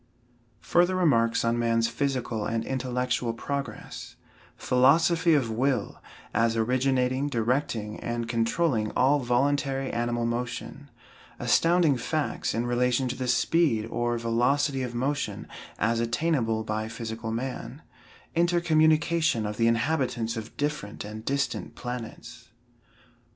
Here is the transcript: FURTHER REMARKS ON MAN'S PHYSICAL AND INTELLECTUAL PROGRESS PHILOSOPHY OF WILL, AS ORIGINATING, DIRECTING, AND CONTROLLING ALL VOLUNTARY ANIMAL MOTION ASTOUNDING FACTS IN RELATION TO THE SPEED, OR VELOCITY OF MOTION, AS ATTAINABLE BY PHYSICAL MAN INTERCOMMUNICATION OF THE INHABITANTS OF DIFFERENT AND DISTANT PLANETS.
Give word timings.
FURTHER 0.61 0.95
REMARKS 0.95 1.45
ON 1.45 1.59
MAN'S 1.59 1.87
PHYSICAL 1.87 2.43
AND 2.47 2.65
INTELLECTUAL 2.65 3.33
PROGRESS 3.33 4.15
PHILOSOPHY 4.57 5.35
OF 5.35 5.51
WILL, 5.51 6.01
AS 6.33 6.57
ORIGINATING, 6.57 7.29
DIRECTING, 7.29 7.99
AND 7.99 8.27
CONTROLLING 8.27 8.89
ALL 8.97 9.19
VOLUNTARY 9.19 9.93
ANIMAL 9.93 10.25
MOTION 10.25 10.89
ASTOUNDING 11.39 11.97
FACTS 11.97 12.55
IN 12.55 12.65
RELATION 12.65 13.09
TO 13.09 13.15
THE 13.15 13.27
SPEED, 13.27 13.85
OR 13.91 14.17
VELOCITY 14.17 14.81
OF 14.81 14.95
MOTION, 14.95 15.47
AS 15.77 15.99
ATTAINABLE 15.99 16.63
BY 16.63 16.87
PHYSICAL 16.87 17.31
MAN 17.31 17.83
INTERCOMMUNICATION 18.33 19.45
OF 19.45 19.57
THE 19.57 19.67
INHABITANTS 19.67 20.35
OF 20.35 20.57
DIFFERENT 20.57 21.05
AND 21.05 21.23
DISTANT 21.25 21.75
PLANETS. 21.75 22.49